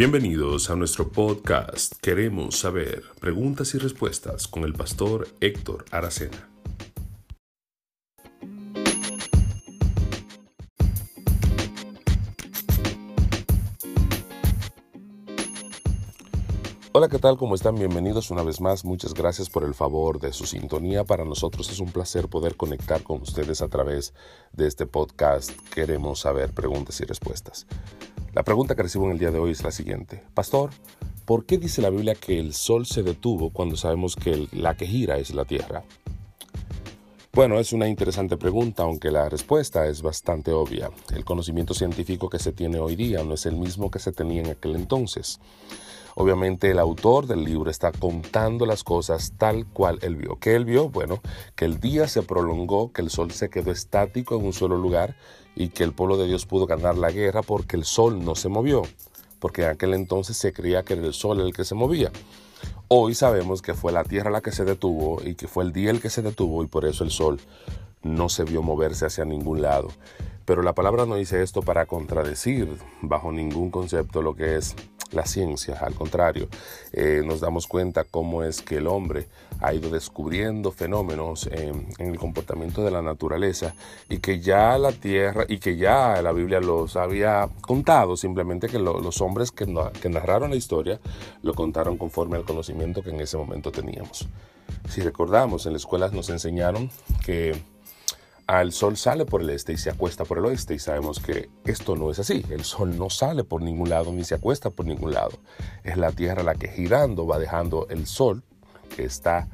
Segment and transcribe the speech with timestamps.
[0.00, 6.48] Bienvenidos a nuestro podcast Queremos saber preguntas y respuestas con el pastor Héctor Aracena.
[16.92, 17.36] Hola, ¿qué tal?
[17.36, 17.74] ¿Cómo están?
[17.74, 18.86] Bienvenidos una vez más.
[18.86, 21.04] Muchas gracias por el favor de su sintonía.
[21.04, 24.14] Para nosotros es un placer poder conectar con ustedes a través
[24.54, 25.50] de este podcast.
[25.74, 27.66] Queremos saber preguntas y respuestas.
[28.32, 30.22] La pregunta que recibo en el día de hoy es la siguiente.
[30.34, 30.70] Pastor,
[31.24, 34.86] ¿por qué dice la Biblia que el sol se detuvo cuando sabemos que la que
[34.86, 35.82] gira es la tierra?
[37.32, 40.90] Bueno, es una interesante pregunta, aunque la respuesta es bastante obvia.
[41.12, 44.42] El conocimiento científico que se tiene hoy día no es el mismo que se tenía
[44.42, 45.40] en aquel entonces.
[46.14, 50.38] Obviamente el autor del libro está contando las cosas tal cual él vio.
[50.38, 50.88] ¿Qué él vio?
[50.88, 51.20] Bueno,
[51.54, 55.16] que el día se prolongó, que el sol se quedó estático en un solo lugar
[55.54, 58.48] y que el pueblo de Dios pudo ganar la guerra porque el sol no se
[58.48, 58.82] movió,
[59.38, 62.10] porque en aquel entonces se creía que era el sol el que se movía.
[62.88, 65.90] Hoy sabemos que fue la tierra la que se detuvo y que fue el día
[65.90, 67.40] el que se detuvo y por eso el sol
[68.02, 69.88] no se vio moverse hacia ningún lado.
[70.44, 74.74] Pero la palabra no dice esto para contradecir bajo ningún concepto lo que es
[75.12, 76.48] la ciencia, al contrario,
[76.92, 79.26] eh, nos damos cuenta cómo es que el hombre
[79.60, 83.74] ha ido descubriendo fenómenos en el comportamiento de la naturaleza
[84.08, 88.78] y que ya la tierra y que ya la Biblia los había contado, simplemente que
[88.78, 89.66] los hombres que,
[90.00, 91.00] que narraron la historia
[91.42, 94.28] lo contaron conforme al conocimiento que en ese momento teníamos.
[94.88, 96.90] Si recordamos, en la escuela nos enseñaron
[97.24, 97.60] que
[98.58, 101.48] el sol sale por el este y se acuesta por el oeste y sabemos que
[101.64, 102.44] esto no es así.
[102.50, 105.38] El sol no sale por ningún lado ni se acuesta por ningún lado.
[105.84, 108.42] Es la Tierra la que girando va dejando el sol,
[108.96, 109.48] que está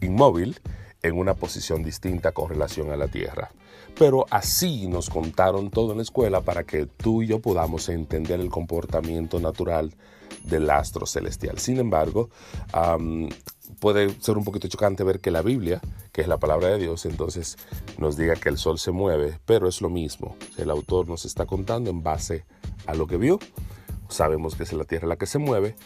[0.00, 0.58] inmóvil,
[1.02, 3.50] en una posición distinta con relación a la Tierra.
[3.98, 8.40] Pero así nos contaron todo en la escuela para que tú y yo podamos entender
[8.40, 9.94] el comportamiento natural
[10.44, 11.58] del astro celestial.
[11.58, 12.30] Sin embargo,
[13.78, 15.80] puede ser un poquito chocante ver que la Biblia,
[16.12, 17.58] que es la palabra de Dios, entonces
[17.98, 20.36] nos diga que el sol se mueve, pero es lo mismo.
[20.56, 22.44] El autor nos está contando en base
[22.86, 23.38] a lo que vio.
[24.08, 25.76] Sabemos que es la tierra la que se mueve,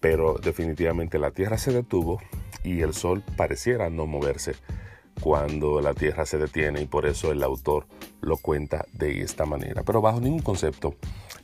[0.00, 2.20] pero definitivamente la tierra se detuvo
[2.64, 4.54] y el sol pareciera no moverse
[5.20, 7.86] cuando la tierra se detiene y por eso el autor
[8.20, 9.82] lo cuenta de esta manera.
[9.82, 10.94] Pero bajo ningún concepto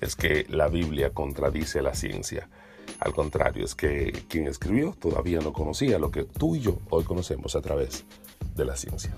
[0.00, 2.48] es que la Biblia contradice la ciencia.
[3.00, 7.04] Al contrario, es que quien escribió todavía no conocía lo que tú y yo hoy
[7.04, 8.04] conocemos a través
[8.54, 9.14] de la ciencia.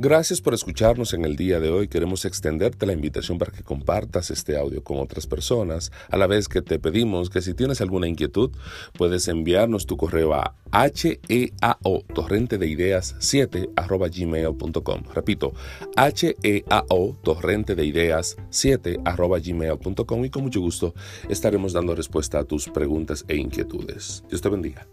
[0.00, 1.88] Gracias por escucharnos en el día de hoy.
[1.88, 6.46] Queremos extenderte la invitación para que compartas este audio con otras personas, a la vez
[6.46, 8.52] que te pedimos que si tienes alguna inquietud,
[8.92, 15.02] puedes enviarnos tu correo a heao torrente de ideas 7 arroba gmail.com.
[15.12, 15.52] Repito,
[15.96, 20.94] heao torrente de ideas 7 arroba gmail.com y con mucho gusto
[21.28, 24.22] estaremos dando respuesta a tus preguntas e inquietudes.
[24.28, 24.86] Dios te bendiga.